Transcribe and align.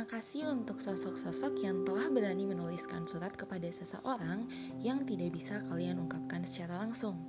Terima 0.00 0.16
kasih 0.16 0.48
untuk 0.48 0.80
sosok-sosok 0.80 1.60
yang 1.60 1.84
telah 1.84 2.08
berani 2.08 2.48
menuliskan 2.48 3.04
surat 3.04 3.36
kepada 3.36 3.68
seseorang 3.68 4.48
yang 4.80 5.04
tidak 5.04 5.28
bisa 5.36 5.60
kalian 5.68 6.00
ungkapkan 6.00 6.40
secara 6.40 6.80
langsung. 6.80 7.20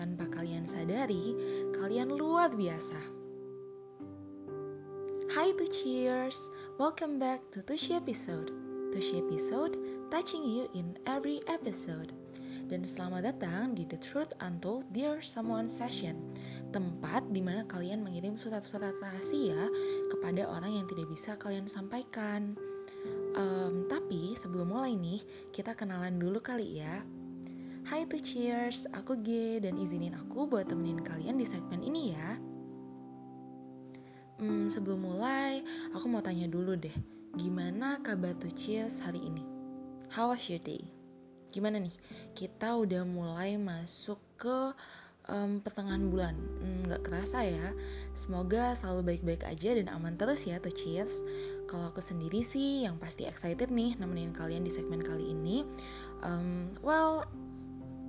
Tanpa 0.00 0.24
kalian 0.32 0.64
sadari, 0.64 1.36
kalian 1.76 2.16
luar 2.16 2.56
biasa. 2.56 2.96
Hai 5.28 5.52
to 5.60 5.68
cheers, 5.68 6.48
welcome 6.80 7.20
back 7.20 7.44
to 7.52 7.60
Tushi 7.60 7.92
episode. 8.00 8.48
Tushi 8.96 9.20
episode, 9.20 9.76
touching 10.08 10.40
you 10.40 10.72
in 10.72 10.96
every 11.04 11.44
episode 11.52 12.16
dan 12.66 12.82
selamat 12.82 13.22
datang 13.30 13.78
di 13.78 13.86
The 13.86 13.94
Truth 13.94 14.34
Untold 14.42 14.90
Dear 14.90 15.22
Someone 15.22 15.70
Session, 15.70 16.18
tempat 16.74 17.22
di 17.30 17.38
mana 17.38 17.62
kalian 17.62 18.02
mengirim 18.02 18.34
surat-surat 18.34 18.90
rahasia 18.98 19.70
kepada 20.10 20.50
orang 20.50 20.82
yang 20.82 20.86
tidak 20.90 21.06
bisa 21.06 21.38
kalian 21.38 21.70
sampaikan. 21.70 22.58
Um, 23.38 23.86
tapi 23.86 24.34
sebelum 24.34 24.74
mulai 24.74 24.98
nih, 24.98 25.22
kita 25.54 25.78
kenalan 25.78 26.18
dulu 26.18 26.42
kali 26.42 26.82
ya. 26.82 27.06
Hai 27.86 28.02
to 28.10 28.18
cheers, 28.18 28.90
aku 28.90 29.14
G 29.22 29.62
dan 29.62 29.78
izinin 29.78 30.18
aku 30.18 30.50
buat 30.50 30.66
temenin 30.66 31.06
kalian 31.06 31.38
di 31.38 31.46
segmen 31.46 31.86
ini 31.86 32.18
ya. 32.18 32.28
Hmm, 34.42 34.66
sebelum 34.66 35.06
mulai, 35.06 35.62
aku 35.94 36.10
mau 36.10 36.18
tanya 36.18 36.50
dulu 36.50 36.74
deh, 36.74 36.94
gimana 37.38 38.02
kabar 38.02 38.34
to 38.34 38.50
cheers 38.50 39.06
hari 39.06 39.22
ini? 39.22 39.46
How 40.10 40.34
was 40.34 40.50
your 40.50 40.58
day? 40.58 40.95
Gimana 41.56 41.80
nih? 41.80 41.96
Kita 42.36 42.76
udah 42.76 43.08
mulai 43.08 43.56
masuk 43.56 44.20
ke 44.36 44.76
um, 45.32 45.58
pertengahan 45.62 46.04
bulan. 46.12 46.34
Hmm, 46.60 46.86
nggak 46.86 47.00
hmm, 47.00 47.08
kerasa 47.08 47.48
ya. 47.48 47.72
Semoga 48.12 48.76
selalu 48.76 49.14
baik-baik 49.14 49.48
aja 49.48 49.72
dan 49.72 49.88
aman 49.88 50.14
terus 50.20 50.44
ya 50.46 50.60
tuh 50.60 50.72
cheers. 50.72 51.24
Kalau 51.66 51.88
aku 51.90 52.04
sendiri 52.04 52.44
sih 52.44 52.84
yang 52.84 53.00
pasti 53.00 53.24
excited 53.24 53.72
nih 53.72 53.98
nemenin 53.98 54.36
kalian 54.36 54.62
di 54.62 54.72
segmen 54.72 55.00
kali 55.00 55.32
ini. 55.32 55.64
Um, 56.20 56.72
well 56.84 57.24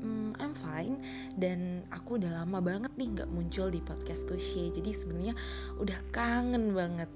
um, 0.04 0.36
I'm 0.38 0.54
fine. 0.54 1.02
Dan 1.40 1.86
aku 1.90 2.22
udah 2.22 2.44
lama 2.44 2.62
banget 2.62 2.94
nih 3.00 3.16
nggak 3.18 3.30
muncul 3.32 3.72
di 3.72 3.82
podcast 3.82 4.30
Tushy 4.30 4.70
jadi 4.74 4.92
sebenarnya 4.94 5.36
udah 5.82 6.00
kangen 6.14 6.76
banget 6.76 7.10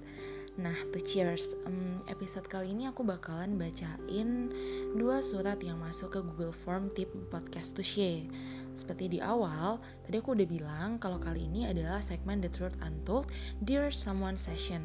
Nah, 0.59 0.75
to 0.91 0.99
cheers. 0.99 1.55
Um, 1.63 2.03
episode 2.11 2.44
kali 2.52 2.75
ini 2.75 2.83
aku 2.83 3.07
bakalan 3.07 3.55
bacain 3.55 4.52
dua 4.99 5.23
surat 5.23 5.55
yang 5.63 5.80
masuk 5.80 6.11
ke 6.11 6.19
Google 6.19 6.52
Form 6.52 6.91
tip 6.91 7.08
podcast 7.31 7.80
to 7.80 7.83
share. 7.88 8.27
Seperti 8.75 9.16
di 9.16 9.19
awal, 9.23 9.80
tadi 10.03 10.19
aku 10.19 10.35
udah 10.35 10.43
bilang 10.43 10.99
kalau 10.99 11.23
kali 11.23 11.47
ini 11.47 11.71
adalah 11.71 12.03
segmen 12.03 12.43
The 12.43 12.52
Truth 12.52 12.75
Untold 12.83 13.31
Dear 13.63 13.95
Someone 13.95 14.35
Session. 14.35 14.83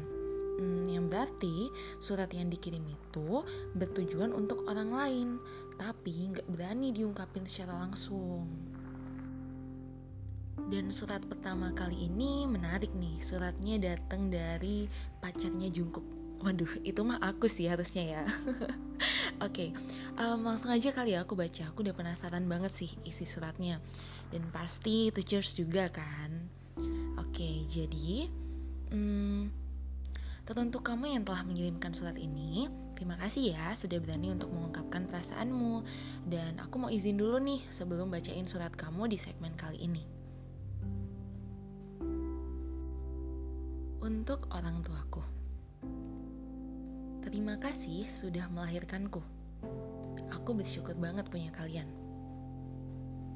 Hmm, 0.55 0.87
yang 0.87 1.11
berarti 1.11 1.67
surat 1.99 2.31
yang 2.31 2.47
dikirim 2.47 2.87
itu 2.87 3.43
bertujuan 3.75 4.31
untuk 4.31 4.63
orang 4.71 4.95
lain, 4.95 5.29
tapi 5.75 6.31
nggak 6.31 6.47
berani 6.47 6.95
diungkapin 6.95 7.43
secara 7.43 7.75
langsung. 7.75 8.66
Dan 10.67 10.91
surat 10.91 11.23
pertama 11.23 11.71
kali 11.71 12.11
ini 12.11 12.43
menarik 12.43 12.91
nih. 12.91 13.23
Suratnya 13.23 13.79
datang 13.79 14.27
dari 14.27 14.91
pacarnya 15.23 15.71
Jungkook. 15.71 16.03
Waduh, 16.43 16.83
itu 16.83 17.01
mah 17.07 17.23
aku 17.23 17.47
sih 17.47 17.71
harusnya 17.71 18.03
ya. 18.03 18.23
Oke, 19.47 19.69
okay, 19.69 19.69
um, 20.19 20.43
langsung 20.43 20.69
aja 20.69 20.91
kali 20.91 21.15
ya 21.15 21.23
aku 21.23 21.39
baca. 21.39 21.71
Aku 21.71 21.87
udah 21.87 21.95
penasaran 21.95 22.45
banget 22.51 22.75
sih 22.75 22.91
isi 23.07 23.23
suratnya. 23.23 23.79
Dan 24.27 24.43
pasti 24.51 25.07
itu 25.07 25.23
cheers 25.23 25.55
juga 25.55 25.87
kan. 25.87 26.51
Oke, 27.15 27.41
okay, 27.41 27.55
jadi 27.71 28.27
hmm, 28.91 29.49
teruntuk 30.43 30.83
kamu 30.83 31.15
yang 31.15 31.23
telah 31.23 31.47
mengirimkan 31.47 31.95
surat 31.95 32.19
ini, 32.19 32.67
terima 32.91 33.15
kasih 33.15 33.55
ya 33.55 33.71
sudah 33.71 33.97
berani 34.03 34.35
untuk 34.35 34.51
mengungkapkan 34.51 35.07
perasaanmu. 35.07 35.87
Dan 36.27 36.59
aku 36.59 36.75
mau 36.75 36.91
izin 36.91 37.15
dulu 37.15 37.39
nih 37.39 37.63
sebelum 37.71 38.11
bacain 38.11 38.45
surat 38.45 38.75
kamu 38.75 39.07
di 39.07 39.15
segmen 39.15 39.55
kali 39.55 39.79
ini. 39.79 40.16
Untuk 44.07 44.47
orang 44.55 44.79
tuaku, 44.87 45.19
terima 47.19 47.59
kasih 47.59 48.07
sudah 48.07 48.47
melahirkanku. 48.47 49.19
Aku 50.31 50.55
bersyukur 50.55 50.95
banget 50.95 51.27
punya 51.27 51.51
kalian. 51.51 51.91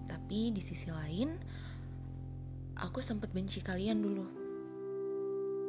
Tapi 0.08 0.56
di 0.56 0.64
sisi 0.64 0.88
lain, 0.88 1.36
aku 2.80 3.04
sempat 3.04 3.36
benci 3.36 3.60
kalian 3.60 4.00
dulu. 4.00 4.24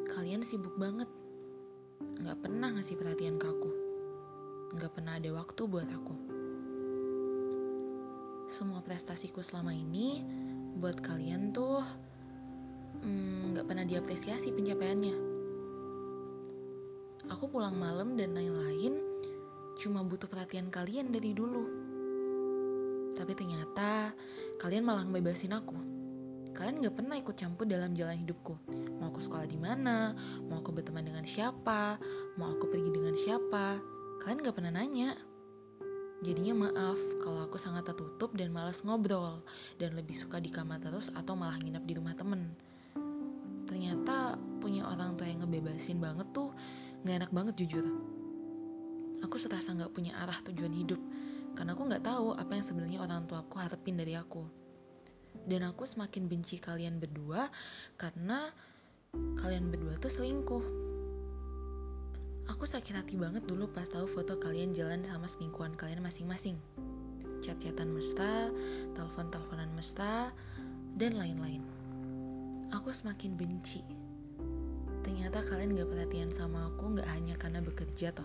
Kalian 0.06 0.46
sibuk 0.46 0.78
banget, 0.78 1.10
nggak 2.22 2.38
pernah 2.38 2.70
ngasih 2.70 2.94
perhatian 2.94 3.42
ke 3.42 3.50
aku, 3.50 3.70
nggak 4.78 4.92
pernah 4.94 5.18
ada 5.18 5.34
waktu 5.34 5.62
buat 5.66 5.90
aku. 5.90 6.14
Semua 8.46 8.78
prestasiku 8.86 9.42
selama 9.42 9.74
ini 9.74 10.22
buat 10.78 11.02
kalian 11.02 11.50
tuh 11.50 11.82
nggak 13.02 13.64
hmm, 13.66 13.68
pernah 13.68 13.82
diapresiasi 13.82 14.54
pencapaiannya. 14.54 15.16
Aku 17.34 17.50
pulang 17.50 17.74
malam 17.74 18.14
dan 18.14 18.34
lain-lain 18.34 18.98
cuma 19.78 20.06
butuh 20.06 20.30
perhatian 20.30 20.70
kalian 20.70 21.10
dari 21.10 21.34
dulu. 21.34 21.66
Tapi 23.18 23.32
ternyata 23.34 24.14
kalian 24.62 24.86
malah 24.86 25.02
ngebebasin 25.06 25.54
aku. 25.54 25.78
Kalian 26.52 26.84
gak 26.84 27.00
pernah 27.00 27.16
ikut 27.16 27.32
campur 27.32 27.64
dalam 27.64 27.96
jalan 27.96 28.22
hidupku. 28.22 28.54
Mau 29.00 29.08
aku 29.08 29.24
sekolah 29.24 29.48
di 29.48 29.56
mana, 29.56 30.12
mau 30.46 30.60
aku 30.60 30.68
berteman 30.70 31.00
dengan 31.00 31.24
siapa, 31.24 31.96
mau 32.36 32.52
aku 32.52 32.68
pergi 32.68 32.92
dengan 32.92 33.16
siapa. 33.16 33.80
Kalian 34.20 34.44
gak 34.44 34.56
pernah 34.60 34.70
nanya. 34.70 35.16
Jadinya 36.22 36.68
maaf 36.68 37.00
kalau 37.24 37.42
aku 37.42 37.58
sangat 37.58 37.88
tertutup 37.88 38.36
dan 38.36 38.54
malas 38.54 38.84
ngobrol 38.86 39.42
dan 39.80 39.96
lebih 39.98 40.14
suka 40.14 40.38
di 40.38 40.54
kamar 40.54 40.78
terus 40.78 41.10
atau 41.18 41.34
malah 41.34 41.58
nginep 41.58 41.82
di 41.82 41.94
rumah 41.98 42.14
temen 42.14 42.54
ternyata 43.72 44.36
punya 44.60 44.84
orang 44.84 45.16
tua 45.16 45.32
yang 45.32 45.40
ngebebasin 45.48 45.96
banget 45.96 46.28
tuh 46.36 46.52
nggak 47.08 47.24
enak 47.24 47.32
banget 47.32 47.54
jujur. 47.64 47.88
Aku 49.24 49.40
serasa 49.40 49.72
nggak 49.72 49.96
punya 49.96 50.12
arah 50.20 50.36
tujuan 50.44 50.76
hidup 50.76 51.00
karena 51.56 51.72
aku 51.72 51.88
nggak 51.88 52.04
tahu 52.04 52.36
apa 52.36 52.52
yang 52.52 52.60
sebenarnya 52.60 53.00
orang 53.00 53.24
tua 53.24 53.40
aku 53.40 53.56
harapin 53.56 53.96
dari 53.96 54.12
aku. 54.12 54.44
Dan 55.48 55.64
aku 55.64 55.88
semakin 55.88 56.28
benci 56.28 56.60
kalian 56.60 57.00
berdua 57.00 57.48
karena 57.96 58.52
kalian 59.40 59.72
berdua 59.72 59.96
tuh 59.96 60.12
selingkuh. 60.12 60.64
Aku 62.52 62.68
sakit 62.68 62.92
hati 62.92 63.16
banget 63.16 63.48
dulu 63.48 63.72
pas 63.72 63.88
tahu 63.88 64.04
foto 64.04 64.36
kalian 64.36 64.76
jalan 64.76 65.00
sama 65.00 65.24
selingkuhan 65.24 65.72
kalian 65.80 66.04
masing-masing. 66.04 66.60
Chat-chatan 67.40 67.88
mesra 67.88 68.52
telepon-teleponan 68.92 69.72
mesra 69.72 70.28
dan 71.00 71.16
lain-lain 71.16 71.71
aku 72.72 72.88
semakin 72.88 73.36
benci. 73.36 73.84
Ternyata 75.04 75.44
kalian 75.44 75.76
gak 75.76 75.92
perhatian 75.92 76.32
sama 76.32 76.72
aku 76.72 76.96
gak 76.96 77.04
hanya 77.12 77.36
karena 77.36 77.60
bekerja 77.60 78.16
toh, 78.16 78.24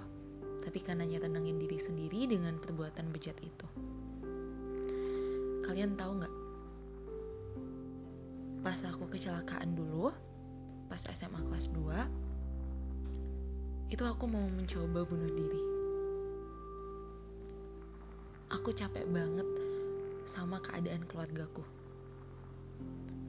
tapi 0.63 0.79
karena 0.79 1.03
nyenengin 1.03 1.59
diri 1.59 1.75
sendiri 1.75 2.31
dengan 2.31 2.55
perbuatan 2.55 3.11
bejat 3.11 3.35
itu. 3.43 3.67
Kalian 5.67 5.99
tahu 5.99 6.23
gak? 6.23 6.31
Pas 8.63 8.79
aku 8.87 9.11
kecelakaan 9.11 9.75
dulu, 9.75 10.15
pas 10.87 11.03
SMA 11.11 11.43
kelas 11.43 11.75
2, 11.75 13.91
itu 13.91 14.03
aku 14.07 14.31
mau 14.31 14.47
mencoba 14.47 15.03
bunuh 15.03 15.31
diri. 15.35 15.59
Aku 18.47 18.71
capek 18.71 19.03
banget 19.11 19.43
sama 20.23 20.63
keadaan 20.63 21.03
keluargaku 21.03 21.67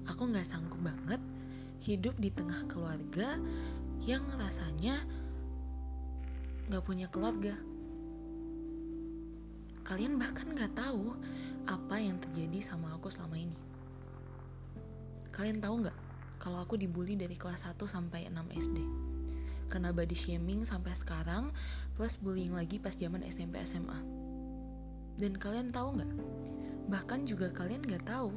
aku 0.08 0.32
nggak 0.32 0.48
sanggup 0.48 0.80
banget 0.80 1.20
hidup 1.84 2.16
di 2.16 2.32
tengah 2.32 2.64
keluarga 2.66 3.38
yang 4.02 4.24
rasanya 4.40 4.98
nggak 6.68 6.84
punya 6.84 7.06
keluarga. 7.08 7.54
Kalian 9.84 10.20
bahkan 10.20 10.52
nggak 10.52 10.76
tahu 10.76 11.16
apa 11.64 11.96
yang 11.96 12.20
terjadi 12.20 12.60
sama 12.60 12.92
aku 12.92 13.08
selama 13.08 13.40
ini. 13.40 13.56
Kalian 15.32 15.64
tahu 15.64 15.86
nggak 15.86 15.98
kalau 16.36 16.60
aku 16.60 16.76
dibully 16.76 17.16
dari 17.16 17.34
kelas 17.40 17.64
1 17.64 17.80
sampai 17.88 18.28
6 18.28 18.36
SD? 18.52 18.78
Kena 19.68 19.92
body 19.92 20.16
shaming 20.16 20.64
sampai 20.64 20.96
sekarang, 20.96 21.52
plus 21.92 22.20
bullying 22.20 22.56
lagi 22.56 22.80
pas 22.80 22.96
zaman 22.96 23.20
SMP 23.24 23.60
SMA. 23.64 24.00
Dan 25.20 25.36
kalian 25.36 25.72
tahu 25.72 26.00
nggak? 26.00 26.12
Bahkan 26.88 27.28
juga 27.28 27.52
kalian 27.52 27.84
nggak 27.84 28.08
tahu 28.08 28.32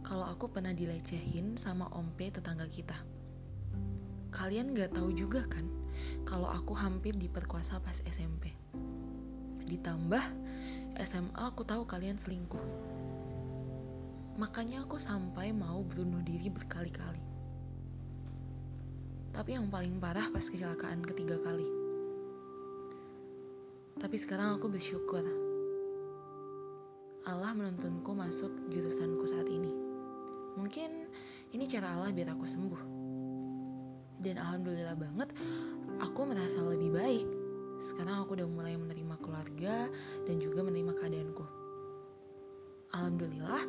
kalau 0.00 0.26
aku 0.26 0.48
pernah 0.48 0.72
dilecehin 0.72 1.54
sama 1.60 1.88
Om 1.92 2.16
P 2.16 2.32
tetangga 2.32 2.66
kita. 2.66 2.96
Kalian 4.30 4.72
gak 4.72 4.96
tahu 4.96 5.12
juga 5.12 5.44
kan 5.44 5.66
kalau 6.24 6.48
aku 6.48 6.72
hampir 6.72 7.16
diperkosa 7.16 7.82
pas 7.82 7.98
SMP. 8.06 8.54
Ditambah 9.66 10.24
SMA 11.02 11.42
aku 11.42 11.62
tahu 11.62 11.84
kalian 11.86 12.16
selingkuh. 12.16 12.62
Makanya 14.40 14.88
aku 14.88 14.96
sampai 14.96 15.52
mau 15.52 15.84
bunuh 15.84 16.24
diri 16.24 16.48
berkali-kali. 16.48 17.20
Tapi 19.30 19.50
yang 19.54 19.68
paling 19.68 20.00
parah 20.00 20.26
pas 20.32 20.42
kecelakaan 20.42 21.04
ketiga 21.04 21.38
kali. 21.38 21.68
Tapi 24.00 24.16
sekarang 24.16 24.56
aku 24.56 24.72
bersyukur. 24.72 25.22
Allah 27.28 27.52
menuntunku 27.52 28.16
masuk 28.16 28.48
jurusanku 28.72 29.28
saat 29.28 29.44
ini. 29.52 29.89
Mungkin 30.58 30.90
ini 31.54 31.64
cara 31.70 31.94
Allah 31.94 32.10
biar 32.10 32.34
aku 32.34 32.46
sembuh. 32.46 32.82
Dan 34.20 34.36
alhamdulillah 34.36 34.96
banget, 35.00 35.32
aku 36.04 36.20
merasa 36.28 36.60
lebih 36.64 36.92
baik. 36.92 37.28
Sekarang 37.80 38.20
aku 38.20 38.36
udah 38.36 38.48
mulai 38.48 38.76
menerima 38.76 39.16
keluarga 39.24 39.88
dan 40.28 40.36
juga 40.36 40.60
menerima 40.60 40.92
keadaanku. 40.92 41.44
Alhamdulillah, 42.92 43.60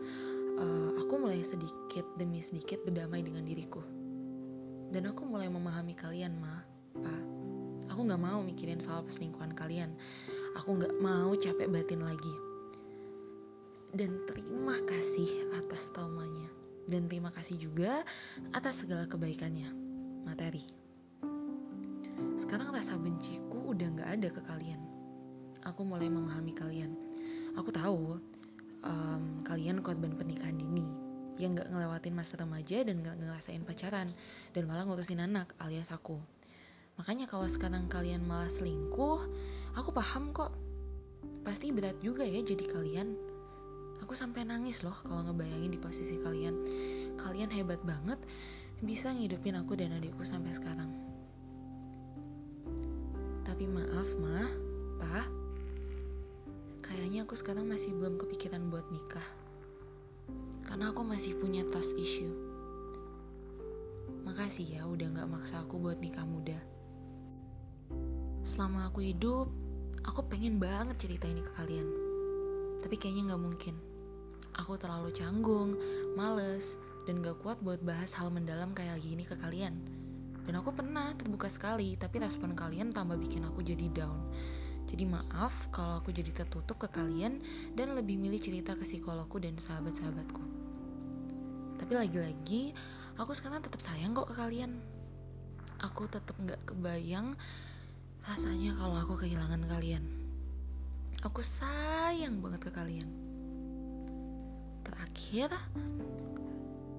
uh, 0.59 0.91
aku 0.99 1.13
mulai 1.15 1.39
sedikit 1.39 2.03
demi 2.19 2.43
sedikit 2.43 2.83
berdamai 2.83 3.23
dengan 3.23 3.47
diriku. 3.47 3.79
Dan 4.91 5.07
aku 5.07 5.23
mulai 5.23 5.47
memahami 5.47 5.95
kalian, 5.95 6.35
Ma, 6.35 6.59
Pa. 6.99 7.15
Aku 7.95 8.03
gak 8.03 8.19
mau 8.19 8.43
mikirin 8.43 8.83
soal 8.83 9.03
perselingkuhan 9.07 9.55
kalian. 9.55 9.95
Aku 10.59 10.75
gak 10.75 10.91
mau 10.99 11.31
capek 11.31 11.71
batin 11.71 12.03
lagi. 12.03 12.35
Dan 13.95 14.23
terima 14.27 14.75
kasih 14.83 15.27
atas 15.55 15.91
taumanya. 15.95 16.60
Dan 16.91 17.07
terima 17.07 17.31
kasih 17.31 17.55
juga 17.55 18.03
atas 18.51 18.83
segala 18.83 19.07
kebaikannya. 19.07 19.71
Materi. 20.27 20.67
Sekarang 22.35 22.75
rasa 22.75 22.99
benciku 22.99 23.71
udah 23.71 23.87
gak 23.95 24.09
ada 24.19 24.27
ke 24.27 24.41
kalian. 24.43 24.83
Aku 25.63 25.87
mulai 25.87 26.11
memahami 26.11 26.51
kalian. 26.51 26.99
Aku 27.55 27.71
tahu 27.71 28.19
um, 28.83 29.23
kalian 29.47 29.79
korban 29.79 30.19
pernikahan 30.19 30.59
dini 30.59 30.83
yang 31.39 31.55
gak 31.55 31.71
ngelewatin 31.71 32.11
masa 32.11 32.35
remaja 32.43 32.83
dan 32.83 32.99
gak 32.99 33.15
ngerasain 33.23 33.63
pacaran 33.63 34.11
dan 34.51 34.63
malah 34.67 34.83
ngurusin 34.83 35.23
anak 35.23 35.55
alias 35.63 35.95
aku. 35.95 36.19
Makanya 36.99 37.25
kalau 37.25 37.47
sekarang 37.47 37.87
kalian 37.87 38.27
malah 38.27 38.51
selingkuh, 38.51 39.31
aku 39.79 39.89
paham 39.95 40.35
kok. 40.35 40.51
Pasti 41.41 41.71
berat 41.73 41.97
juga 42.03 42.27
ya 42.27 42.43
jadi 42.43 42.65
kalian. 42.67 43.30
Aku 44.01 44.17
sampai 44.17 44.43
nangis 44.43 44.81
loh 44.81 44.95
kalau 45.05 45.23
ngebayangin 45.29 45.71
di 45.71 45.79
posisi 45.79 46.17
kalian. 46.19 46.57
Kalian 47.21 47.53
hebat 47.53 47.79
banget 47.85 48.17
bisa 48.81 49.13
ngidupin 49.13 49.53
aku 49.61 49.77
dan 49.77 49.93
adikku 49.93 50.25
sampai 50.25 50.51
sekarang. 50.57 50.89
Tapi 53.45 53.69
maaf, 53.69 54.09
mah, 54.17 54.49
pak, 54.97 55.27
kayaknya 56.81 57.29
aku 57.29 57.37
sekarang 57.37 57.69
masih 57.69 57.93
belum 57.93 58.17
kepikiran 58.17 58.73
buat 58.73 58.89
nikah. 58.89 59.27
Karena 60.65 60.89
aku 60.89 61.05
masih 61.05 61.37
punya 61.37 61.61
trust 61.69 61.93
issue. 62.01 62.31
Makasih 64.25 64.81
ya 64.81 64.87
udah 64.89 65.13
gak 65.13 65.29
maksa 65.29 65.61
aku 65.61 65.77
buat 65.77 66.01
nikah 66.01 66.25
muda. 66.25 66.57
Selama 68.41 68.89
aku 68.89 69.05
hidup, 69.05 69.53
aku 70.07 70.25
pengen 70.25 70.57
banget 70.57 70.97
cerita 70.97 71.29
ini 71.29 71.45
ke 71.45 71.51
kalian. 71.53 71.85
Tapi 72.81 72.95
kayaknya 72.97 73.35
gak 73.35 73.43
mungkin. 73.45 73.90
Aku 74.59 74.75
terlalu 74.75 75.15
canggung, 75.15 75.77
males, 76.19 76.81
dan 77.07 77.23
gak 77.23 77.39
kuat 77.39 77.59
buat 77.63 77.79
bahas 77.81 78.11
hal 78.19 78.27
mendalam 78.33 78.75
kayak 78.75 78.99
gini 78.99 79.23
ke 79.23 79.39
kalian. 79.39 79.79
Dan 80.43 80.57
aku 80.57 80.73
pernah 80.73 81.13
terbuka 81.15 81.47
sekali, 81.47 81.95
tapi 81.95 82.19
respon 82.19 82.57
kalian 82.57 82.91
tambah 82.91 83.15
bikin 83.15 83.45
aku 83.47 83.63
jadi 83.63 83.87
down. 83.93 84.19
Jadi 84.89 85.07
maaf 85.07 85.69
kalau 85.71 86.01
aku 86.01 86.11
jadi 86.11 86.33
tertutup 86.43 86.75
ke 86.81 86.89
kalian 86.91 87.39
dan 87.77 87.95
lebih 87.95 88.19
milih 88.19 88.41
cerita 88.41 88.75
ke 88.75 88.83
psikologku 88.83 89.39
dan 89.39 89.55
sahabat-sahabatku. 89.55 90.43
Tapi 91.79 91.93
lagi-lagi, 91.95 92.75
aku 93.15 93.31
sekarang 93.31 93.63
tetap 93.63 93.79
sayang 93.79 94.11
kok 94.11 94.27
ke 94.27 94.35
kalian. 94.35 94.81
Aku 95.81 96.05
tetap 96.11 96.35
gak 96.43 96.61
kebayang 96.67 97.33
rasanya 98.27 98.75
kalau 98.77 98.97
aku 98.99 99.17
kehilangan 99.17 99.65
kalian. 99.65 100.05
Aku 101.21 101.41
sayang 101.45 102.41
banget 102.41 102.69
ke 102.69 102.71
kalian. 102.73 103.20
Terakhir, 104.91 105.55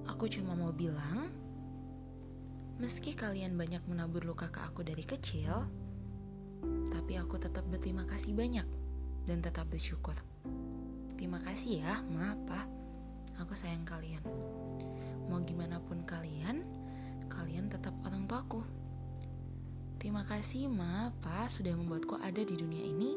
aku 0.09 0.25
cuma 0.25 0.57
mau 0.57 0.73
bilang, 0.73 1.29
meski 2.81 3.13
kalian 3.13 3.53
banyak 3.53 3.85
menabur 3.85 4.25
luka 4.25 4.49
ke 4.49 4.59
aku 4.65 4.81
dari 4.81 5.05
kecil, 5.05 5.69
tapi 6.89 7.21
aku 7.21 7.37
tetap 7.37 7.61
berterima 7.69 8.09
kasih 8.09 8.33
banyak 8.33 8.65
dan 9.29 9.39
tetap 9.39 9.69
bersyukur. 9.69 10.17
Terima 11.13 11.37
kasih 11.39 11.85
ya, 11.85 12.01
Ma, 12.09 12.33
Pa. 12.49 12.65
Aku 13.45 13.53
sayang 13.53 13.85
kalian. 13.85 14.25
Mau 15.29 15.39
gimana 15.45 15.77
pun 15.79 16.01
kalian, 16.03 16.65
kalian 17.29 17.69
tetap 17.69 17.93
orang 18.03 18.25
tuaku. 18.25 18.65
Terima 20.01 20.25
kasih, 20.25 20.67
Ma, 20.67 21.13
Pa, 21.21 21.47
sudah 21.47 21.77
membuatku 21.77 22.19
ada 22.19 22.41
di 22.43 22.55
dunia 22.57 22.83
ini. 22.83 23.15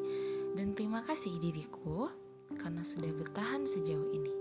Dan 0.54 0.72
terima 0.72 1.02
kasih 1.02 1.36
diriku 1.42 2.08
karena 2.54 2.86
sudah 2.86 3.10
bertahan 3.10 3.66
sejauh 3.66 4.08
ini. 4.14 4.35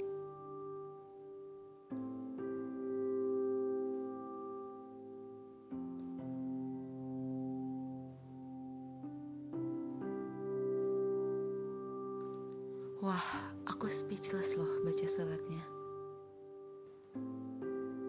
Wah, 13.06 13.22
aku 13.70 13.86
speechless 13.86 14.58
loh 14.58 14.82
baca 14.82 15.06
suratnya. 15.06 15.62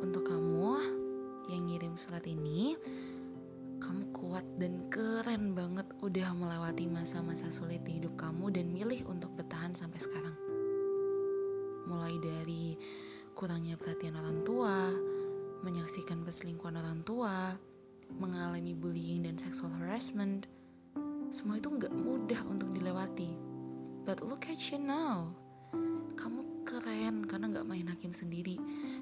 Untuk 0.00 0.24
kamu 0.24 0.72
yang 1.52 1.68
ngirim 1.68 2.00
surat 2.00 2.24
ini, 2.24 2.72
kamu 3.76 4.08
kuat 4.16 4.40
dan 4.56 4.88
keren 4.88 5.52
banget 5.52 5.84
udah 6.00 6.32
melewati 6.32 6.88
masa-masa 6.88 7.52
sulit 7.52 7.84
di 7.84 8.00
hidup 8.00 8.16
kamu 8.16 8.48
dan 8.48 8.72
milih 8.72 9.04
untuk 9.04 9.36
bertahan 9.36 9.76
sampai 9.76 10.00
sekarang. 10.00 10.32
Mulai 11.92 12.16
dari 12.16 12.80
kurangnya 13.36 13.76
perhatian 13.76 14.16
orang 14.16 14.48
tua, 14.48 14.96
menyaksikan 15.60 16.24
perselingkuhan 16.24 16.80
orang 16.80 17.04
tua, 17.04 17.52
mengalami 18.16 18.72
bullying 18.72 19.28
dan 19.28 19.36
sexual 19.36 19.76
harassment, 19.76 20.48
semua 21.28 21.60
itu 21.60 21.68
nggak 21.68 21.92
mudah 21.92 22.40
untuk 22.48 22.72
dilewati 22.72 23.45
But 24.06 24.22
look 24.22 24.46
at 24.46 24.62
you 24.70 24.78
now. 24.78 25.34
Kamu 26.14 26.62
keren 26.62 27.26
karena 27.26 27.50
gak 27.50 27.66
main 27.66 27.90
hakim 27.90 28.14
sendiri 28.14 28.54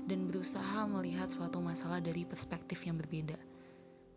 dan 0.09 0.25
berusaha 0.25 0.89
melihat 0.89 1.29
suatu 1.29 1.61
masalah 1.61 2.01
dari 2.01 2.25
perspektif 2.25 2.89
yang 2.89 2.97
berbeda. 2.97 3.37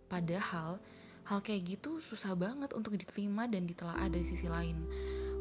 Padahal, 0.07 0.79
hal 1.27 1.39
kayak 1.43 1.75
gitu 1.75 1.99
susah 1.99 2.39
banget 2.39 2.71
untuk 2.71 2.95
diterima 2.95 3.51
dan 3.51 3.67
ditelaah 3.67 4.07
dari 4.07 4.23
sisi 4.23 4.47
lain. 4.47 4.79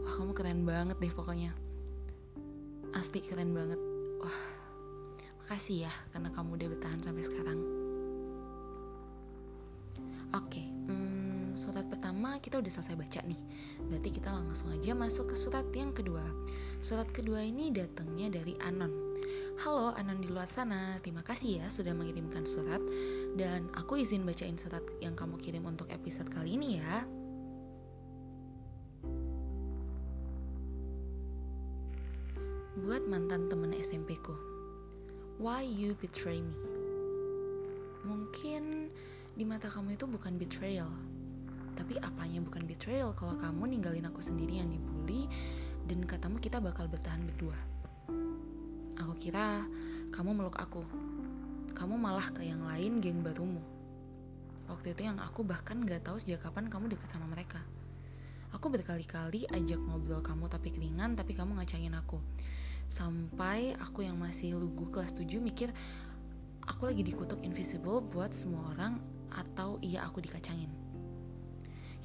Wah, 0.02 0.18
kamu 0.18 0.34
keren 0.34 0.60
banget 0.66 0.98
deh 0.98 1.14
pokoknya. 1.14 1.54
Asli 2.90 3.22
keren 3.22 3.54
banget. 3.54 3.78
Wah, 4.18 4.38
makasih 5.46 5.86
ya 5.86 5.92
karena 6.10 6.34
kamu 6.34 6.58
udah 6.58 6.68
bertahan 6.74 6.98
sampai 7.06 7.22
sekarang. 7.22 7.58
Oke, 10.34 10.58
okay, 10.58 10.66
surat 11.54 11.86
pertama 12.16 12.40
kita 12.40 12.64
udah 12.64 12.72
selesai 12.72 12.96
baca 12.96 13.20
nih. 13.28 13.42
Berarti 13.92 14.08
kita 14.08 14.32
langsung 14.32 14.72
aja 14.72 14.96
masuk 14.96 15.28
ke 15.28 15.36
surat 15.36 15.68
yang 15.76 15.92
kedua. 15.92 16.24
Surat 16.80 17.04
kedua 17.12 17.44
ini 17.44 17.68
datangnya 17.68 18.40
dari 18.40 18.56
Anon. 18.64 18.88
Halo 19.60 19.92
Anon 19.92 20.24
di 20.24 20.32
luar 20.32 20.48
sana, 20.48 20.96
terima 21.04 21.20
kasih 21.20 21.60
ya 21.60 21.68
sudah 21.68 21.92
mengirimkan 21.92 22.48
surat 22.48 22.80
dan 23.36 23.68
aku 23.76 24.00
izin 24.00 24.24
bacain 24.24 24.56
surat 24.56 24.80
yang 25.04 25.12
kamu 25.12 25.36
kirim 25.36 25.68
untuk 25.68 25.92
episode 25.92 26.32
kali 26.32 26.56
ini 26.56 26.80
ya. 26.80 27.04
Buat 32.80 33.04
mantan 33.12 33.44
temen 33.44 33.76
SMP 33.76 34.16
ku, 34.24 34.32
why 35.36 35.60
you 35.60 35.92
betray 36.00 36.40
me? 36.40 36.56
Mungkin 38.08 38.88
di 39.36 39.44
mata 39.44 39.68
kamu 39.68 40.00
itu 40.00 40.08
bukan 40.08 40.40
betrayal, 40.40 40.88
tapi 41.76 42.00
apanya 42.00 42.40
bukan 42.40 42.64
betrayal 42.64 43.12
kalau 43.12 43.36
kamu 43.36 43.76
ninggalin 43.76 44.08
aku 44.08 44.24
sendiri 44.24 44.64
yang 44.64 44.72
dibully 44.72 45.28
dan 45.84 46.02
katamu 46.02 46.40
kita 46.40 46.58
bakal 46.58 46.88
bertahan 46.88 47.22
berdua. 47.22 47.54
Aku 48.96 49.12
kira 49.20 49.62
kamu 50.10 50.32
meluk 50.32 50.56
aku. 50.56 50.82
Kamu 51.76 52.00
malah 52.00 52.32
ke 52.32 52.40
yang 52.42 52.64
lain 52.64 52.98
geng 53.04 53.20
barumu. 53.20 53.60
Waktu 54.66 54.96
itu 54.96 55.06
yang 55.06 55.20
aku 55.20 55.44
bahkan 55.44 55.84
gak 55.84 56.08
tahu 56.08 56.16
sejak 56.18 56.42
kapan 56.42 56.66
kamu 56.72 56.90
deket 56.96 57.12
sama 57.12 57.28
mereka. 57.28 57.60
Aku 58.56 58.72
berkali-kali 58.72 59.44
ajak 59.52 59.78
ngobrol 59.78 60.24
kamu 60.24 60.48
tapi 60.48 60.72
keringan 60.72 61.14
tapi 61.14 61.36
kamu 61.36 61.60
ngacangin 61.60 61.92
aku. 61.92 62.18
Sampai 62.88 63.76
aku 63.76 64.02
yang 64.02 64.16
masih 64.16 64.56
lugu 64.56 64.88
kelas 64.88 65.12
7 65.12 65.28
mikir 65.44 65.70
aku 66.66 66.88
lagi 66.88 67.04
dikutuk 67.04 67.44
invisible 67.44 68.00
buat 68.00 68.32
semua 68.34 68.74
orang 68.74 68.98
atau 69.36 69.76
iya 69.84 70.02
aku 70.08 70.24
dikacangin. 70.24 70.85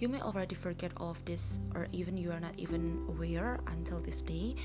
You 0.02 0.10
may 0.10 0.18
already 0.20 0.58
forget 0.58 0.98
all 0.98 1.14
of 1.14 1.22
this 1.30 1.62
or 1.78 1.86
even 1.94 2.18
you 2.18 2.34
are 2.34 2.42
not 2.42 2.58
even 2.58 3.06
aware 3.06 3.62
until 3.70 4.02
this 4.02 4.26
day. 4.26 4.58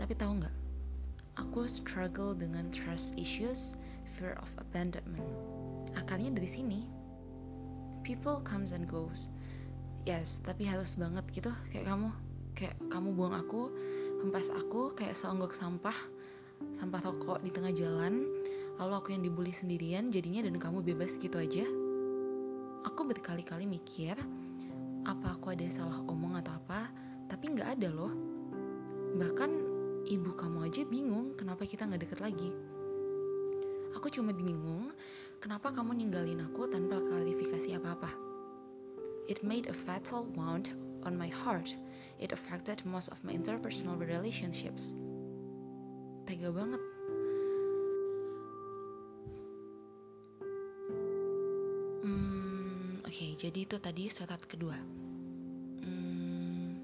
Tapi 0.00 0.16
tahu 0.16 0.40
nggak? 0.40 0.56
Aku 1.44 1.68
struggle 1.68 2.32
dengan 2.32 2.72
trust 2.72 3.20
issues, 3.20 3.76
fear 4.08 4.40
of 4.40 4.50
abandonment. 4.56 5.28
Akarnya 5.94 6.32
dari 6.32 6.48
sini. 6.48 6.80
People 8.00 8.40
comes 8.40 8.72
and 8.72 8.88
goes. 8.88 9.28
yes 10.08 10.40
tapi 10.40 10.64
harus 10.64 10.96
banget 10.96 11.28
gitu 11.36 11.52
kayak 11.68 11.84
kamu 11.84 12.08
kayak 12.56 12.76
kamu 12.88 13.12
buang 13.12 13.36
aku 13.36 13.68
hempas 14.24 14.48
aku 14.56 14.96
kayak 14.96 15.12
seonggok 15.12 15.52
sampah 15.52 15.94
sampah 16.72 17.00
rokok 17.04 17.44
di 17.44 17.52
tengah 17.52 17.76
jalan 17.76 18.24
lalu 18.80 18.92
aku 18.96 19.12
yang 19.12 19.20
dibully 19.20 19.52
sendirian 19.52 20.08
jadinya 20.08 20.48
dan 20.48 20.56
kamu 20.56 20.80
bebas 20.80 21.20
gitu 21.20 21.36
aja 21.36 21.68
aku 22.88 23.04
berkali-kali 23.04 23.68
mikir 23.68 24.16
apa 25.08 25.40
aku 25.40 25.56
ada 25.56 25.64
salah 25.72 26.04
omong 26.04 26.36
atau 26.36 26.52
apa 26.52 26.92
tapi 27.32 27.56
nggak 27.56 27.80
ada 27.80 27.88
loh. 27.88 28.12
Bahkan 29.16 29.50
ibu 30.04 30.36
kamu 30.36 30.68
aja 30.68 30.84
bingung 30.84 31.32
kenapa 31.32 31.64
kita 31.64 31.88
nggak 31.88 32.04
deket 32.04 32.20
lagi. 32.20 32.52
Aku 33.96 34.12
cuma 34.12 34.36
bingung 34.36 34.92
kenapa 35.40 35.72
kamu 35.72 35.96
ninggalin 35.96 36.44
aku 36.44 36.68
tanpa 36.68 37.00
klarifikasi 37.00 37.80
apa-apa. 37.80 38.12
It 39.28 39.40
made 39.40 39.72
a 39.72 39.76
fatal 39.76 40.28
wound 40.36 40.76
on 41.08 41.16
my 41.16 41.32
heart. 41.32 41.72
It 42.20 42.36
affected 42.36 42.84
most 42.84 43.08
of 43.08 43.24
my 43.24 43.32
interpersonal 43.32 43.96
relationships. 43.96 44.92
Tega 46.28 46.52
banget 46.52 46.80
jadi 53.38 53.70
itu 53.70 53.78
tadi 53.78 54.10
surat 54.10 54.42
kedua. 54.42 54.74
Hmm, 55.86 56.74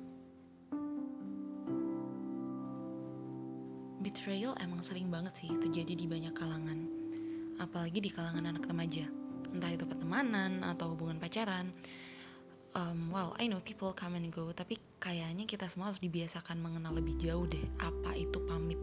betrayal 3.98 4.54
emang 4.62 4.78
sering 4.78 5.10
banget 5.10 5.34
sih 5.34 5.50
terjadi 5.58 5.98
di 5.98 6.06
banyak 6.06 6.30
kalangan. 6.30 6.78
Apalagi 7.58 7.98
di 7.98 8.06
kalangan 8.06 8.54
anak 8.54 8.70
remaja. 8.70 9.02
Entah 9.50 9.74
itu 9.74 9.82
pertemanan 9.82 10.62
atau 10.62 10.94
hubungan 10.94 11.18
pacaran. 11.18 11.74
Um, 12.78 13.10
well 13.10 13.34
I 13.42 13.50
know 13.50 13.58
people 13.58 13.90
come 13.90 14.14
and 14.14 14.30
go 14.30 14.50
tapi 14.54 14.78
kayaknya 15.02 15.50
kita 15.50 15.66
semua 15.66 15.90
harus 15.90 16.02
dibiasakan 16.02 16.62
mengenal 16.62 16.94
lebih 16.94 17.18
jauh 17.18 17.50
deh 17.50 17.66
apa 17.82 18.14
itu 18.14 18.38
pamit. 18.46 18.78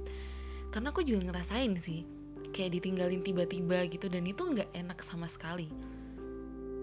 Karena 0.75 0.91
aku 0.91 1.07
juga 1.07 1.23
ngerasain 1.31 1.71
sih 1.79 2.03
kayak 2.51 2.83
ditinggalin 2.83 3.23
tiba-tiba 3.23 3.87
gitu 3.87 4.11
dan 4.11 4.27
itu 4.27 4.43
nggak 4.43 4.75
enak 4.75 4.99
sama 4.99 5.31
sekali 5.31 5.71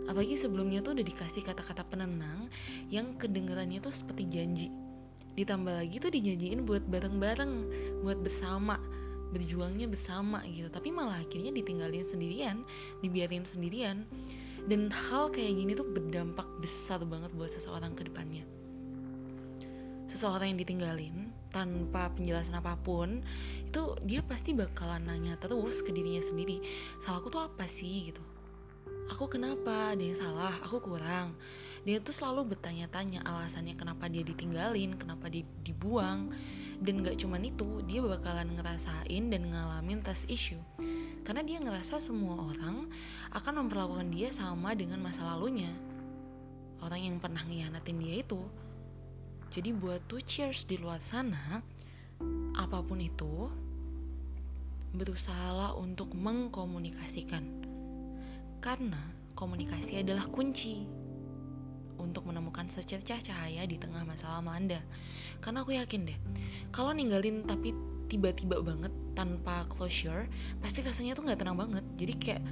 apalagi 0.08 0.34
sebelumnya 0.34 0.80
tuh 0.80 0.96
udah 0.96 1.04
dikasih 1.04 1.44
kata-kata 1.44 1.84
penenang 1.84 2.48
yang 2.88 3.14
kedengarannya 3.20 3.78
tuh 3.84 3.92
seperti 3.92 4.24
janji. 4.26 4.68
Ditambah 5.36 5.70
lagi 5.70 6.02
tuh 6.02 6.10
dijanjiin 6.10 6.66
buat 6.66 6.82
bareng-bareng 6.88 7.52
buat 8.02 8.18
bersama 8.24 8.80
berjuangnya 9.30 9.86
bersama 9.86 10.40
gitu. 10.48 10.72
Tapi 10.72 10.88
malah 10.90 11.20
akhirnya 11.20 11.52
ditinggalin 11.52 12.02
sendirian 12.02 12.64
dibiarin 13.04 13.44
sendirian. 13.44 14.08
Dan 14.68 14.92
hal 14.92 15.32
kayak 15.32 15.54
gini 15.54 15.72
tuh 15.72 15.86
berdampak 15.86 16.44
besar 16.60 17.00
banget 17.06 17.32
buat 17.36 17.48
seseorang 17.48 17.94
ke 17.94 18.04
depannya. 18.08 18.44
Seseorang 20.08 20.56
yang 20.56 20.60
ditinggalin 20.60 21.16
tanpa 21.48 22.12
penjelasan 22.12 22.60
apa 22.60 22.76
pun 22.84 23.24
itu 23.64 23.96
dia 24.04 24.20
pasti 24.20 24.52
bakalan 24.52 25.08
nanya 25.08 25.40
terus 25.40 25.80
ke 25.80 25.94
dirinya 25.94 26.20
sendiri. 26.20 26.60
Salahku 27.00 27.32
tuh 27.32 27.48
apa 27.48 27.64
sih 27.64 28.12
gitu 28.12 28.20
aku 29.10 29.38
kenapa? 29.38 29.92
Ada 29.96 30.02
yang 30.02 30.18
salah? 30.18 30.54
Aku 30.64 30.80
kurang. 30.80 31.36
Dia 31.84 32.00
tuh 32.00 32.12
selalu 32.12 32.56
bertanya-tanya 32.56 33.24
alasannya 33.24 33.74
kenapa 33.74 34.06
dia 34.12 34.24
ditinggalin 34.24 34.96
kenapa 34.96 35.28
dia 35.32 35.44
dibuang. 35.64 36.32
Dan 36.78 37.02
gak 37.02 37.18
cuman 37.18 37.42
itu 37.42 37.82
dia 37.84 37.98
bakalan 38.04 38.54
ngerasain 38.54 39.24
dan 39.32 39.50
ngalamin 39.50 39.98
tes 39.98 40.30
issue 40.30 40.62
karena 41.28 41.44
dia 41.44 41.60
ngerasa 41.60 42.00
semua 42.00 42.40
orang 42.40 42.88
akan 43.36 43.60
memperlakukan 43.60 44.08
dia 44.08 44.32
sama 44.32 44.72
dengan 44.72 45.04
masa 45.04 45.28
lalunya. 45.28 45.68
Orang 46.80 47.04
yang 47.04 47.20
pernah 47.20 47.44
ngianatin 47.44 48.00
dia 48.00 48.24
itu. 48.24 48.40
Jadi 49.52 49.76
buat 49.76 50.08
tuh 50.08 50.24
cheers 50.24 50.64
di 50.64 50.80
luar 50.80 51.04
sana, 51.04 51.60
apa 52.56 52.80
pun 52.80 52.96
itu, 52.96 53.52
berusahalah 54.96 55.76
untuk 55.76 56.16
mengkomunikasikan. 56.16 57.67
Karena 58.58 58.98
komunikasi 59.38 60.02
adalah 60.02 60.26
kunci 60.26 60.84
untuk 61.98 62.26
menemukan 62.26 62.66
secercah 62.70 63.18
cahaya 63.18 63.66
di 63.66 63.78
tengah 63.78 64.02
masalah 64.06 64.42
melanda. 64.42 64.78
Karena 65.42 65.62
aku 65.66 65.74
yakin 65.74 66.08
deh, 66.08 66.18
kalau 66.74 66.94
ninggalin 66.94 67.46
tapi 67.46 67.74
tiba-tiba 68.08 68.62
banget 68.62 68.90
tanpa 69.18 69.66
closure, 69.66 70.30
pasti 70.62 70.82
rasanya 70.82 71.18
tuh 71.18 71.26
nggak 71.26 71.38
tenang 71.42 71.58
banget. 71.58 71.84
Jadi 71.98 72.14
kayak 72.18 72.42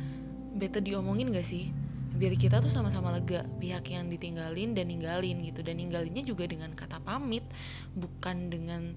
bete 0.56 0.80
diomongin 0.82 1.30
gak 1.30 1.46
sih? 1.46 1.70
biar 2.16 2.32
kita 2.32 2.64
tuh 2.64 2.72
sama-sama 2.72 3.12
lega 3.12 3.44
pihak 3.60 3.92
yang 3.92 4.08
ditinggalin 4.08 4.72
dan 4.72 4.88
ninggalin 4.88 5.36
gitu 5.44 5.60
dan 5.60 5.76
ninggalinnya 5.76 6.25
juga 6.25 6.48
dengan 6.48 6.72
kata 6.72 6.96
pamit 7.04 7.44
bukan 7.92 8.48
dengan 8.48 8.96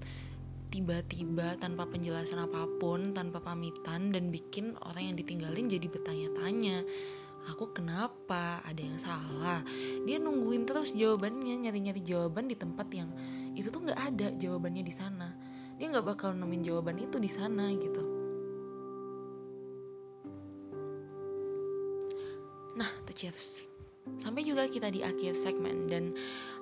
tiba-tiba 0.70 1.58
tanpa 1.58 1.84
penjelasan 1.90 2.46
apa 2.46 2.70
pun 2.78 3.10
tanpa 3.10 3.42
pamitan 3.42 4.14
dan 4.14 4.30
bikin 4.30 4.78
orang 4.86 5.12
yang 5.12 5.16
ditinggalin 5.18 5.66
jadi 5.66 5.86
bertanya-tanya 5.90 6.86
aku 7.48 7.72
kenapa? 7.72 8.60
Ada 8.68 8.82
yang 8.84 8.98
salah? 9.00 9.64
Dia 10.04 10.20
nungguin 10.20 10.68
terus 10.68 10.92
jawabannya 10.92 11.56
nyari-nyari 11.56 12.04
jawaban 12.04 12.50
di 12.50 12.56
tempat 12.58 12.88
yang 12.92 13.08
itu 13.56 13.72
tuh 13.72 13.80
nggak 13.80 14.00
ada 14.12 14.28
jawabannya 14.36 14.84
di 14.84 14.92
sana. 14.92 15.28
Dia 15.80 15.88
nggak 15.88 16.04
bakal 16.04 16.36
nemuin 16.36 16.62
jawaban 16.66 17.00
itu 17.00 17.16
di 17.16 17.30
sana 17.30 17.72
gitu. 17.72 18.04
Nah, 22.76 22.90
tuh 23.08 23.14
cheers. 23.16 23.69
Sampai 24.16 24.46
juga 24.46 24.64
kita 24.64 24.88
di 24.88 25.04
akhir 25.04 25.36
segmen. 25.36 25.90
Dan 25.90 26.14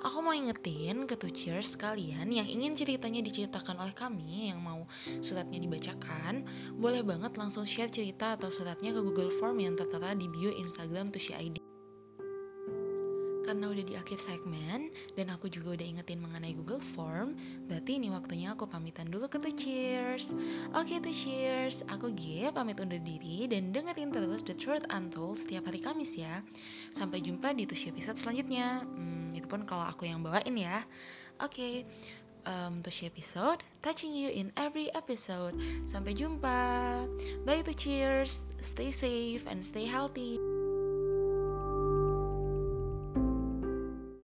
aku 0.02 0.18
mau 0.24 0.32
ingetin 0.32 1.06
ke 1.06 1.14
tuh 1.14 1.30
cheers 1.30 1.78
kalian 1.78 2.28
yang 2.32 2.48
ingin 2.48 2.74
ceritanya 2.74 3.22
diceritakan 3.22 3.78
oleh 3.78 3.94
kami 3.94 4.50
yang 4.50 4.58
mau 4.58 4.88
suratnya 5.20 5.62
dibacakan, 5.62 6.42
boleh 6.74 7.04
banget 7.04 7.36
langsung 7.36 7.68
share 7.68 7.92
cerita 7.92 8.34
atau 8.34 8.50
suratnya 8.50 8.90
ke 8.90 9.00
Google 9.04 9.30
Form 9.30 9.60
yang 9.62 9.76
tertera 9.76 10.16
di 10.16 10.26
bio 10.26 10.50
Instagram 10.50 11.12
Tushi 11.12 11.36
ID 11.36 11.67
karena 13.48 13.72
udah 13.72 13.80
di 13.80 13.96
akhir 13.96 14.20
segmen 14.20 14.92
dan 15.16 15.32
aku 15.32 15.48
juga 15.48 15.72
udah 15.72 15.86
ingetin 15.88 16.20
mengenai 16.20 16.52
Google 16.52 16.84
Form, 16.84 17.32
berarti 17.64 17.96
ini 17.96 18.12
waktunya 18.12 18.52
aku 18.52 18.68
pamitan 18.68 19.08
dulu 19.08 19.24
ke 19.24 19.40
The 19.40 19.48
Cheers. 19.48 20.36
Oke 20.76 21.00
The 21.00 21.08
Cheers, 21.08 21.88
aku 21.88 22.12
G 22.12 22.44
pamit 22.52 22.76
undur 22.76 23.00
diri 23.00 23.48
dan 23.48 23.72
dengerin 23.72 24.12
terus 24.12 24.44
The 24.44 24.52
Truth 24.52 24.84
Untold 24.92 25.40
setiap 25.40 25.64
hari 25.64 25.80
Kamis 25.80 26.20
ya. 26.20 26.44
Sampai 26.92 27.24
jumpa 27.24 27.56
di 27.56 27.64
Tushi 27.64 27.88
episode 27.88 28.20
selanjutnya. 28.20 28.84
Hmm, 28.84 29.32
itu 29.32 29.48
pun 29.48 29.64
kalau 29.64 29.88
aku 29.88 30.04
yang 30.04 30.20
bawain 30.20 30.52
ya. 30.52 30.84
Oke, 31.40 31.48
okay. 31.48 31.74
um, 32.44 32.84
Tushi 32.84 33.08
episode, 33.08 33.64
touching 33.80 34.12
you 34.12 34.28
in 34.28 34.52
every 34.60 34.92
episode. 34.92 35.56
Sampai 35.88 36.12
jumpa. 36.12 37.08
Bye 37.48 37.64
to 37.64 37.72
cheers, 37.72 38.52
stay 38.60 38.92
safe 38.92 39.48
and 39.48 39.64
stay 39.64 39.88
healthy. 39.88 40.36